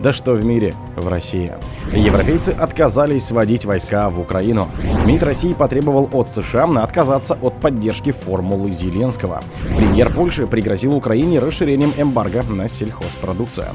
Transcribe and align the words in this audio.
Да 0.00 0.12
что 0.12 0.32
в 0.32 0.44
мире, 0.44 0.74
в 0.96 1.08
России. 1.08 1.52
Европейцы 1.92 2.50
отказались 2.50 3.30
вводить 3.32 3.64
войска 3.64 4.08
в 4.10 4.20
Украину. 4.20 4.68
МИД 5.04 5.22
России 5.24 5.52
потребовал 5.54 6.08
от 6.12 6.28
США 6.28 6.64
отказаться 6.82 7.36
от 7.40 7.60
поддержки 7.60 8.12
формулы 8.12 8.70
Зеленского. 8.70 9.42
Премьер 9.76 10.10
Польши 10.10 10.46
пригрозил 10.46 10.94
Украине 10.94 11.40
расширением 11.40 11.92
эмбарго 11.96 12.42
на 12.44 12.68
сельхозпродукцию. 12.68 13.68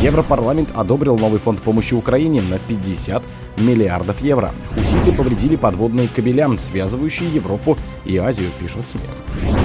Европарламент 0.00 0.68
одобрил 0.74 1.18
новый 1.18 1.40
фонд 1.40 1.62
помощи 1.62 1.94
Украине 1.94 2.40
на 2.42 2.58
50 2.58 3.22
миллиардов 3.56 4.20
евро. 4.22 4.52
Хуситы 4.74 5.12
повредили 5.12 5.56
подводные 5.56 6.08
кабеля, 6.08 6.44
связывающие 6.58 7.28
Европу 7.28 7.76
и 8.04 8.16
Азию, 8.16 8.50
пишут 8.60 8.84
СМИ. 8.86 9.00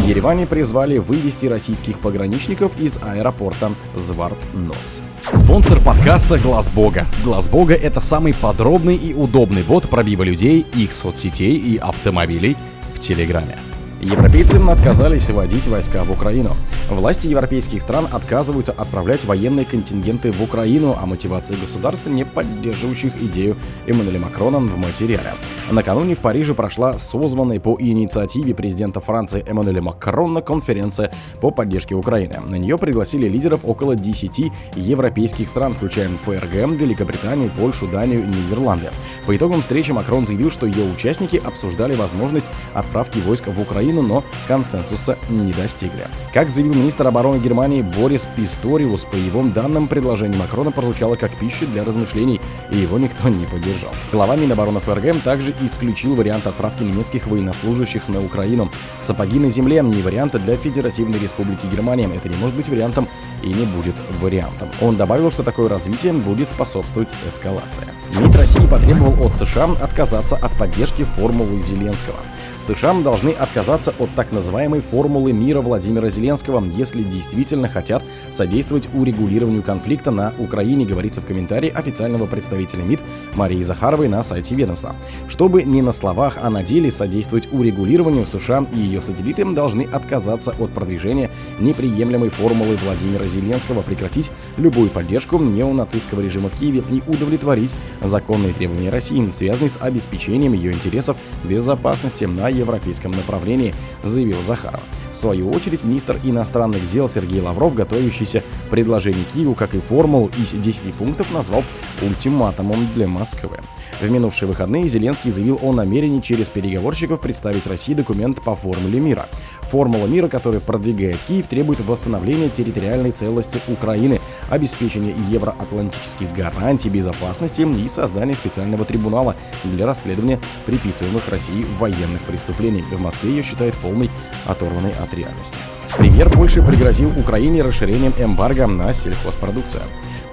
Ереване 0.10 0.48
призвали 0.48 0.98
вывести 0.98 1.46
российских 1.46 2.00
пограничников 2.00 2.72
из 2.80 2.98
аэропорта 2.98 3.74
Зварт-Нос. 3.96 5.04
Спонсор 5.32 5.84
подкаста 5.84 6.40
Глаз 6.40 6.68
Бога. 6.72 7.06
Глаз 7.24 7.48
Бога 7.48 7.76
это 7.76 8.02
самый 8.02 8.34
подробный 8.34 8.96
и 8.96 9.14
удобный 9.14 9.62
бот 9.62 9.88
пробива 9.88 10.24
людей, 10.24 10.66
их 10.74 10.94
соцсетей 10.94 11.58
и 11.58 11.78
автомобилей 11.78 12.58
в 12.96 12.98
Телеграме. 12.98 13.69
Европейцы 14.02 14.56
отказались 14.56 15.30
вводить 15.30 15.68
войска 15.68 16.06
в 16.06 16.12
Украину. 16.12 16.52
Власти 16.90 17.28
европейских 17.28 17.82
стран 17.82 18.08
отказываются 18.10 18.72
отправлять 18.72 19.26
военные 19.26 19.66
контингенты 19.66 20.32
в 20.32 20.42
Украину, 20.42 20.96
а 20.98 21.06
мотивации 21.06 21.58
государств, 21.58 22.08
не 22.08 22.24
поддерживающих 22.24 23.22
идею 23.24 23.58
Эммануэля 23.88 24.20
Макрона 24.20 24.60
в 24.60 24.78
материале. 24.78 25.34
Накануне 25.70 26.16
в 26.16 26.20
Париже 26.20 26.54
прошла 26.54 26.98
созванная 26.98 27.60
по 27.60 27.76
инициативе 27.78 28.56
президента 28.56 29.02
Франции 29.02 29.44
Эммануэля 29.46 29.82
Макрона 29.82 30.42
конференция 30.42 31.12
по 31.42 31.52
поддержке 31.52 31.94
Украины. 31.94 32.40
На 32.48 32.56
нее 32.56 32.78
пригласили 32.78 33.28
лидеров 33.28 33.62
около 33.64 33.98
10 33.98 34.50
европейских 34.78 35.50
стран, 35.50 35.74
включая 35.74 36.10
ФРГ, 36.10 36.54
Великобританию, 36.80 37.52
Польшу, 37.58 37.86
Данию 37.88 38.24
и 38.24 38.28
Нидерланды. 38.28 38.92
По 39.26 39.36
итогам 39.36 39.60
встречи 39.62 39.92
Макрон 39.92 40.26
заявил, 40.26 40.52
что 40.52 40.66
ее 40.66 40.90
участники 40.90 41.36
обсуждали 41.36 41.96
возможность 41.96 42.50
отправки 42.74 43.20
войск 43.20 43.48
в 43.48 43.60
Украину 43.60 43.89
Украину, 43.90 44.02
но 44.02 44.24
консенсуса 44.48 45.18
не 45.30 45.52
достигли. 45.54 46.08
Как 46.34 46.50
заявил 46.50 46.76
министр 46.76 47.08
обороны 47.08 47.40
Германии 47.40 47.82
Борис 47.82 48.28
Писториус, 48.36 49.06
по 49.06 49.16
его 49.16 49.44
данным, 49.44 49.88
предложение 49.88 50.38
Макрона 50.38 50.72
прозвучало 50.72 51.16
как 51.16 51.32
пища 51.38 51.66
для 51.66 51.84
размышлений, 51.84 52.40
и 52.72 52.78
его 52.78 53.00
никто 53.00 53.30
не 53.30 53.46
поддержал. 53.46 53.92
Глава 54.12 54.36
Минобороны 54.36 54.80
ФРГ 54.80 55.24
также 55.24 55.54
исключил 55.62 56.16
вариант 56.16 56.48
отправки 56.48 56.84
немецких 56.84 57.28
военнослужащих 57.28 58.08
на 58.08 58.24
Украину. 58.24 58.70
Сапоги 59.00 59.40
на 59.40 59.50
земле 59.50 59.82
не 59.82 60.02
вариант 60.02 60.36
для 60.44 60.56
Федеративной 60.56 61.20
Республики 61.20 61.66
Германия. 61.66 62.10
Это 62.16 62.30
не 62.30 62.36
может 62.36 62.56
быть 62.56 62.70
вариантом 62.70 63.08
и 63.42 63.48
не 63.48 63.66
будет 63.66 63.96
вариантом. 64.22 64.70
Он 64.82 64.98
добавил, 64.98 65.32
что 65.32 65.44
такое 65.44 65.70
развитие 65.70 66.14
будет 66.14 66.50
способствовать 66.50 67.14
эскалации. 67.28 67.84
МИД 68.20 68.36
России 68.36 68.68
потребовал 68.68 69.26
от 69.26 69.36
США 69.36 69.70
отказаться 69.82 70.36
от 70.36 70.52
поддержки 70.58 71.04
формулы 71.04 71.60
Зеленского. 71.60 72.18
США 72.60 72.94
должны 73.02 73.30
отказаться 73.32 73.94
от 73.98 74.14
так 74.16 74.32
называемой 74.32 74.82
формулы 74.82 75.34
мира 75.34 75.62
Владимира 75.62 76.10
Зеленского, 76.10 76.64
если 76.76 77.04
действительно 77.04 77.68
хотят 77.68 78.04
содействовать 78.32 78.90
урегулированию 78.94 79.64
конфликта 79.64 80.12
на 80.12 80.34
Украине, 80.38 80.86
говорится 80.86 81.22
в 81.22 81.26
комментарии 81.26 81.70
официального 81.74 82.26
представителя 82.26 82.84
МИД 82.84 83.00
Марии 83.36 83.62
Захаровой 83.62 84.08
на 84.08 84.22
сайте 84.24 84.56
ведомства. 84.56 84.96
Чтобы 85.30 85.64
не 85.64 85.82
на 85.82 85.92
словах, 85.92 86.38
а 86.42 86.50
на 86.50 86.64
деле 86.64 86.92
содействовать 86.92 87.48
урегулированию, 87.52 88.28
США 88.28 88.66
и 88.74 88.78
ее 88.78 89.02
сателлиты 89.02 89.46
должны 89.46 89.84
отказаться 89.84 90.54
от 90.60 90.72
продвижения 90.72 91.32
неприемлемой 91.60 92.30
формулы 92.30 92.78
Владимира 92.78 93.26
Зеленского, 93.26 93.82
прекратить 93.82 94.30
любую 94.58 94.90
поддержку 94.90 95.38
неонацистского 95.40 96.22
режима 96.22 96.50
в 96.50 96.60
Киеве 96.60 96.84
и 96.92 97.02
удовлетворить 97.08 97.74
законные 98.02 98.54
требования 98.54 98.90
России, 98.90 99.30
связанные 99.30 99.70
с 99.70 99.78
обеспечением 99.80 100.54
ее 100.54 100.74
интересов 100.74 101.18
безопасности 101.44 102.26
на 102.26 102.49
европейском 102.50 103.12
направлении, 103.12 103.74
заявил 104.04 104.44
Захаров. 104.44 104.82
В 105.12 105.16
свою 105.16 105.50
очередь, 105.52 105.84
министр 105.84 106.20
иностранных 106.24 106.86
дел 106.86 107.08
Сергей 107.08 107.42
Лавров, 107.42 107.74
готовящийся 107.74 108.44
предложение 108.70 109.24
Киеву, 109.24 109.56
как 109.56 109.74
и 109.74 109.80
формулу 109.80 110.30
из 110.38 110.52
10 110.52 110.94
пунктов, 110.94 111.32
назвал 111.32 111.64
ультиматумом 112.02 112.88
для 112.94 113.08
Москвы. 113.08 113.60
В 114.00 114.10
минувшие 114.10 114.48
выходные 114.48 114.88
Зеленский 114.88 115.32
заявил 115.32 115.60
о 115.62 115.74
намерении 115.74 116.22
через 116.22 116.48
переговорщиков 116.48 117.20
представить 117.20 117.68
России 117.68 117.94
документ 117.94 118.42
по 118.42 118.56
формуле 118.56 119.00
мира. 119.00 119.28
Формула 119.64 120.08
мира, 120.08 120.28
которую 120.28 120.62
продвигает 120.62 121.18
Киев, 121.28 121.48
требует 121.48 121.80
восстановления 121.82 122.50
территориальной 122.50 123.12
целости 123.12 123.60
Украины, 123.68 124.22
обеспечения 124.50 125.14
евроатлантических 125.30 126.32
гарантий 126.34 126.90
безопасности 126.90 127.62
и 127.62 127.88
создания 127.88 128.36
специального 128.36 128.86
трибунала 128.86 129.36
для 129.64 129.86
расследования 129.86 130.40
приписываемых 130.66 131.28
России 131.28 131.66
военных 131.80 132.22
преступлений. 132.24 132.39
В 132.48 133.00
Москве 133.00 133.32
ее 133.32 133.44
считают 133.44 133.76
полной 133.76 134.10
оторванной 134.46 134.92
от 134.92 135.14
реальности. 135.14 135.60
Премьер 135.98 136.30
Польши 136.30 136.62
пригрозил 136.62 137.12
Украине 137.18 137.62
расширением 137.62 138.14
эмбарго 138.18 138.68
на 138.68 138.94
сельхозпродукцию. 138.94 139.84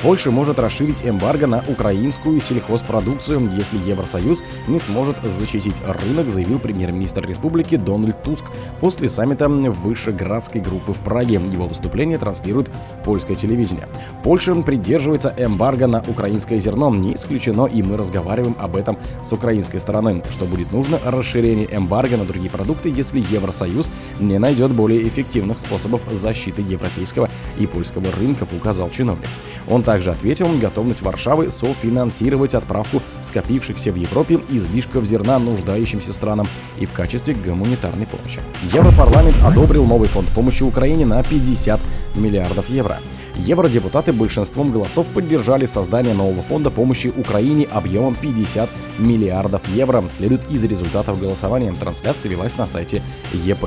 Польша 0.07 0.31
может 0.31 0.61
расширить 0.61 1.05
эмбарго 1.05 1.49
на 1.49 1.65
украинскую 1.67 2.41
сельхозпродукцию, 2.41 3.51
если 3.57 3.77
Евросоюз 3.79 4.45
не 4.69 4.79
сможет 4.79 5.17
защитить 5.25 5.75
рынок, 5.85 6.31
заявил 6.31 6.61
премьер-министр 6.61 7.27
республики 7.27 7.75
Дональд 7.75 8.23
Туск 8.23 8.45
после 8.79 9.09
саммита 9.09 9.49
Вышеградской 9.49 10.61
группы 10.61 10.93
в 10.93 11.01
Праге. 11.01 11.41
Его 11.53 11.67
выступление 11.67 12.19
транслирует 12.19 12.71
польское 13.05 13.37
телевидение. 13.37 13.89
Польша 14.23 14.55
придерживается 14.55 15.35
эмбарго 15.37 15.89
на 15.89 16.01
украинское 16.07 16.61
зерно. 16.61 16.95
Не 16.95 17.15
исключено, 17.15 17.67
и 17.67 17.83
мы 17.83 17.97
разговариваем 17.97 18.55
об 18.61 18.77
этом 18.77 18.99
с 19.25 19.33
украинской 19.33 19.79
стороны, 19.79 20.23
что 20.31 20.45
будет 20.45 20.71
нужно 20.71 21.01
расширение 21.05 21.67
эмбарго 21.69 22.17
на 22.17 22.25
другие 22.25 22.49
продукты, 22.49 22.93
если 22.95 23.19
Евросоюз 23.19 23.91
не 24.21 24.39
найдет 24.39 24.71
более 24.71 25.03
эффективных 25.03 25.59
способов 25.59 26.03
защиты 26.13 26.63
европейского 26.63 27.29
и 27.59 27.67
польского 27.67 28.13
рынков, 28.13 28.53
указал 28.53 28.89
чиновник. 28.91 29.27
Он 29.67 29.83
также 29.83 29.96
ответил 30.05 30.49
на 30.49 30.59
готовность 30.59 31.03
Варшавы 31.03 31.51
софинансировать 31.51 32.55
отправку 32.55 33.03
скопившихся 33.23 33.93
в 33.93 33.97
Европе 33.97 34.41
излишков 34.51 35.05
зерна 35.05 35.39
нуждающимся 35.39 36.13
странам 36.13 36.49
и 36.79 36.87
в 36.87 36.93
качестве 36.93 37.35
гуманитарной 37.35 38.07
помощи. 38.07 38.41
Европарламент 38.73 39.43
одобрил 39.43 39.87
новый 39.87 40.09
фонд 40.09 40.29
помощи 40.31 40.63
Украине 40.63 41.07
на 41.07 41.23
50 41.23 41.81
миллиардов 42.15 42.69
евро. 42.69 42.99
Евродепутаты 43.37 44.13
большинством 44.13 44.73
голосов 44.73 45.07
поддержали 45.09 45.67
создание 45.67 46.15
нового 46.15 46.43
фонда 46.43 46.71
помощи 46.71 47.13
Украине 47.15 47.67
объемом 47.71 48.15
50 48.15 48.69
миллиардов 48.99 49.69
евро, 49.69 50.03
следует 50.09 50.51
из 50.51 50.65
результатов 50.65 51.21
голосования. 51.21 51.75
Трансляция 51.75 52.31
велась 52.31 52.57
на 52.57 52.67
сайте 52.67 53.03
ЕП. 53.33 53.67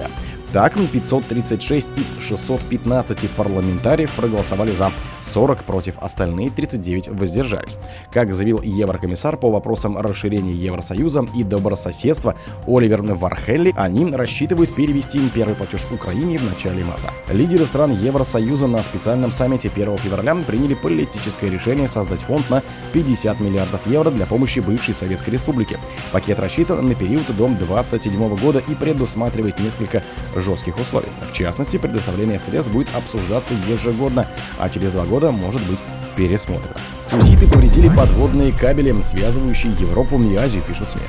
Так, 0.52 0.74
536 0.74 1.98
из 1.98 2.14
615 2.20 3.30
парламентариев 3.32 4.16
проголосовали 4.16 4.72
за, 4.72 4.92
40 5.22 5.64
против, 5.64 5.96
остальные 6.00 6.50
39 6.50 7.10
воздержались. 7.10 7.78
Как 8.12 8.34
заявил 8.34 8.60
еврокомиссар 8.64 9.38
по 9.38 9.52
вопросам 9.52 9.98
расширения 9.98 10.54
Евросоюза 10.54 11.28
и 11.36 11.44
добрососедства 11.44 12.36
Оливер 12.66 13.04
Вархелли, 13.04 13.74
они 13.78 14.12
рассчитывают 14.12 14.74
перевести 14.74 15.20
им 15.20 15.30
первый 15.30 15.54
платеж 15.56 15.86
Украине 15.92 16.40
в 16.40 16.44
начале 16.44 16.84
марта. 16.84 17.14
Лидеры 17.30 17.66
стран 17.66 17.92
Евросоюза 17.92 18.66
на 18.66 18.82
специальном 18.82 19.32
саммите 19.32 19.70
1 19.70 19.98
февраля 20.00 20.36
приняли 20.36 20.74
политическое 20.74 21.50
решение 21.50 21.88
создать 21.88 22.22
фонд 22.22 22.50
на 22.50 22.64
50 22.94 23.40
миллиардов 23.40 23.86
евро 23.86 24.10
для 24.10 24.26
помощи 24.26 24.60
бывшей 24.60 24.94
Советской 24.94 25.32
Республике. 25.32 25.80
Пакет 26.12 26.40
рассчитан 26.40 26.88
на 26.88 26.96
период 26.96 27.28
до 27.28 27.48
2027 27.48 28.36
года 28.38 28.64
и 28.68 28.74
предусматривает 28.74 29.60
несколько 29.60 30.04
жестких 30.42 30.80
условий. 30.80 31.10
В 31.30 31.34
частности, 31.34 31.78
предоставление 31.78 32.40
средств 32.40 32.72
будет 32.72 32.94
обсуждаться 32.96 33.54
ежегодно, 33.68 34.28
а 34.58 34.70
через 34.70 34.92
два 34.92 35.06
года 35.06 35.32
может 35.32 35.62
быть 35.68 35.84
пересмотрено. 36.16 36.76
Хуситы 37.10 37.48
повредили 37.48 37.90
подводные 37.90 38.52
кабели, 38.52 38.98
связывающие 39.02 39.72
Европу 39.74 40.22
и 40.22 40.36
Азию, 40.36 40.64
пишут 40.64 40.90
СМИ. 40.90 41.02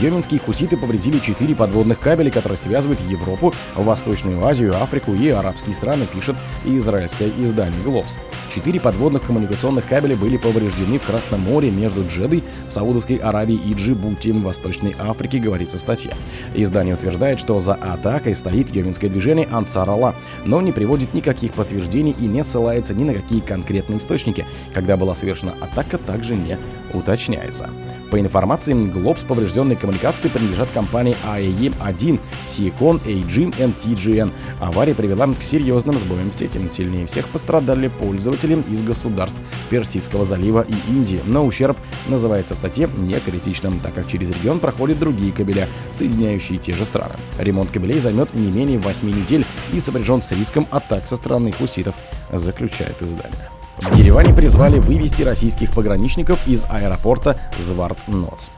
Йеменские 0.00 0.40
хуситы 0.40 0.76
повредили 0.76 1.18
четыре 1.18 1.54
подводных 1.54 2.00
кабеля, 2.00 2.30
которые 2.30 2.58
связывают 2.58 3.00
Европу, 3.08 3.54
Восточную 3.76 4.44
Азию, 4.44 4.74
Африку 4.82 5.14
и 5.14 5.28
арабские 5.28 5.74
страны, 5.74 6.06
пишет 6.06 6.36
израильское 6.64 7.28
издание 7.38 7.80
«Глобс». 7.82 8.16
Четыре 8.52 8.80
подводных 8.80 9.22
коммуникационных 9.22 9.86
кабеля 9.86 10.16
были 10.16 10.36
повреждены 10.36 10.98
в 10.98 11.04
Красном 11.04 11.40
море 11.40 11.70
между 11.70 12.06
Джедой 12.06 12.42
в 12.68 12.72
Саудовской 12.72 13.16
Аравии 13.16 13.56
и 13.56 13.74
Джибути 13.74 14.30
в 14.30 14.42
Восточной 14.42 14.94
Африке, 14.98 15.38
говорится 15.38 15.78
в 15.78 15.80
статье. 15.80 16.12
Издание 16.54 16.94
утверждает, 16.94 17.40
что 17.40 17.58
за 17.58 17.74
атакой 17.74 18.34
стоит 18.34 18.74
йеменское 18.74 19.10
движение 19.10 19.48
Ансар 19.50 19.88
Алла, 19.88 20.14
но 20.44 20.60
не 20.60 20.72
приводит 20.72 21.14
никаких 21.14 21.52
подтверждений 21.52 22.14
и 22.18 22.26
не 22.26 22.42
ссылается 22.42 22.94
ни 22.94 23.04
на 23.04 23.14
какие 23.14 23.40
конкретные 23.40 23.98
источники. 23.98 24.46
Когда 24.72 24.96
была 24.96 25.14
совершена 25.14 25.54
атака, 25.60 25.98
также 25.98 26.34
не 26.34 26.58
уточняется. 26.92 27.70
По 28.14 28.20
информации 28.20 28.74
Globes, 28.74 29.26
поврежденные 29.26 29.74
коммуникации 29.74 30.28
принадлежат 30.28 30.68
компании 30.72 31.16
AAE1, 31.26 32.20
Seacon, 32.46 33.02
AGM 33.04 33.52
и 33.58 33.88
TGN. 33.88 34.30
Авария 34.60 34.94
привела 34.94 35.26
к 35.26 35.42
серьезным 35.42 35.98
сбоям 35.98 36.30
в 36.30 36.34
сети. 36.36 36.60
Сильнее 36.70 37.06
всех 37.06 37.28
пострадали 37.28 37.88
пользователи 37.88 38.62
из 38.70 38.84
государств 38.84 39.42
Персидского 39.68 40.24
залива 40.24 40.64
и 40.68 40.92
Индии, 40.92 41.22
но 41.26 41.44
ущерб 41.44 41.76
называется 42.06 42.54
в 42.54 42.58
статье 42.58 42.88
не 42.96 43.18
критичным, 43.18 43.80
так 43.80 43.94
как 43.94 44.06
через 44.06 44.30
регион 44.30 44.60
проходят 44.60 45.00
другие 45.00 45.32
кабеля, 45.32 45.68
соединяющие 45.90 46.58
те 46.58 46.72
же 46.72 46.84
страны. 46.84 47.14
Ремонт 47.40 47.72
кабелей 47.72 47.98
займет 47.98 48.32
не 48.36 48.52
менее 48.52 48.78
8 48.78 49.08
недель 49.08 49.44
и 49.72 49.80
сопряжен 49.80 50.22
с 50.22 50.30
риском 50.30 50.68
атак 50.70 51.08
со 51.08 51.16
стороны 51.16 51.50
хуситов, 51.50 51.96
заключает 52.32 53.02
издание. 53.02 53.50
В 53.84 53.96
Ереване 53.96 54.32
призвали 54.32 54.78
вывести 54.78 55.22
российских 55.22 55.72
пограничников 55.72 56.46
из 56.46 56.64
аэропорта 56.70 57.38
Зварт-Ноц. 57.58 58.48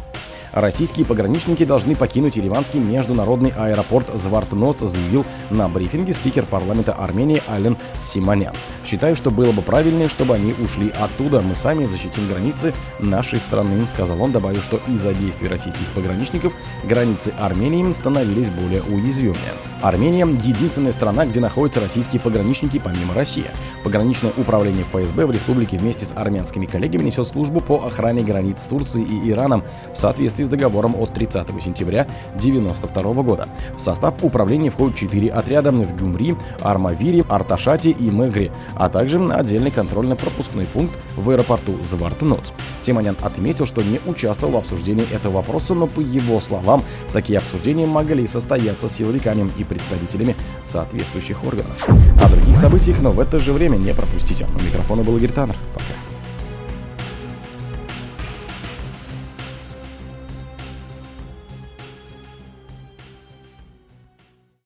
Российские 0.57 1.05
пограничники 1.05 1.67
должны 1.67 1.95
покинуть 1.95 2.37
Ереванский 2.37 2.81
международный 2.81 3.53
аэропорт 3.59 4.09
Звартноц, 4.15 4.81
заявил 4.81 5.27
на 5.51 5.69
брифинге 5.69 6.15
спикер 6.15 6.47
парламента 6.47 6.95
Армении 6.95 7.43
Ален 7.47 7.77
Симонян. 8.01 8.55
Считаю, 8.83 9.17
что 9.17 9.31
было 9.31 9.53
бы 9.53 9.61
правильнее, 9.61 10.09
чтобы 10.09 10.35
они 10.35 10.55
ушли 10.55 10.91
оттуда. 10.99 11.43
Мы 11.43 11.55
сами 11.55 11.85
защитим 11.85 12.27
границы 12.27 12.73
нашей 12.99 13.39
страны, 13.39 13.87
сказал 13.87 14.23
он, 14.23 14.33
добавив, 14.33 14.65
что 14.65 14.81
из-за 14.89 15.13
действий 15.13 15.49
российских 15.49 15.87
пограничников 15.95 16.55
границы 16.85 17.35
Армении 17.39 17.93
становились 17.93 18.49
более 18.49 18.81
уязвимыми. 18.81 19.37
Армения— 19.83 20.27
единственная 20.43 20.93
страна, 20.93 21.27
где 21.27 21.39
находятся 21.39 21.81
российские 21.81 22.19
пограничники 22.19 22.79
помимо 22.79 23.13
России. 23.13 23.45
Пограничное 23.85 24.33
управление 24.35 24.85
ФСБ 24.85 25.27
в 25.27 25.33
республике 25.33 25.77
вместе 25.77 26.07
с 26.07 26.15
армянскими 26.17 26.65
коллегами 26.65 27.03
несет 27.03 27.29
службу 27.29 27.61
по 27.61 27.85
охране 27.85 28.23
границ 28.23 28.63
Турции 28.63 29.03
и 29.03 29.31
Ираном 29.31 29.63
в 29.93 29.99
соответствии 29.99 30.46
с 30.47 30.49
договором 30.49 30.97
от 30.97 31.13
30 31.13 31.63
сентября 31.63 32.03
1992 32.03 33.23
года. 33.23 33.49
В 33.77 33.81
состав 33.81 34.15
управления 34.23 34.71
входят 34.71 34.97
четыре 34.97 35.31
отряда 35.31 35.73
в 35.73 35.97
Гюмри, 35.97 36.37
Армавире, 36.61 37.25
Арташате 37.29 37.91
и 37.91 38.11
Мегре, 38.11 38.53
а 38.75 38.89
также 38.89 39.25
отдельный 39.27 39.71
контрольно-пропускной 39.71 40.67
пункт 40.67 40.99
в 41.17 41.31
аэропорту 41.31 41.77
Звартноц. 41.83 42.53
Симонян 42.81 43.17
отметил, 43.23 43.67
что 43.67 43.83
не 43.83 44.01
участвовал 44.07 44.55
в 44.55 44.57
обсуждении 44.57 45.07
этого 45.13 45.35
вопроса, 45.35 45.75
но 45.75 45.87
по 45.87 46.01
его 46.01 46.41
словам, 46.41 46.83
такие 47.13 47.39
обсуждения 47.39 47.87
могли 47.87 48.27
состояться 48.27 48.89
силовиками 48.89 49.51
и 49.59 49.65
представителями 49.65 50.37
соответствующих 50.63 51.45
органов. 51.45 51.87
О 52.23 52.29
других 52.29 52.57
событиях, 52.57 53.01
но 53.01 53.11
в 53.11 53.21
это 53.21 53.39
же 53.39 53.53
время 53.53 53.77
не 53.77 53.93
пропустите. 53.93 54.47
У 54.59 54.63
микрофона 54.63 55.03
был 55.03 55.17
Игорь 55.17 55.33
Таннер. 55.33 55.57
Пока. 55.75 56.06